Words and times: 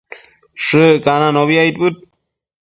Shëccananobi 0.65 1.55
aidbëd 1.63 1.95